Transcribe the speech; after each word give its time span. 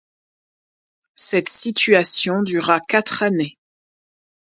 Cette 1.13 1.47
situation 1.47 2.41
dura 2.41 2.79
quatre 2.79 3.21
années. 3.21 3.59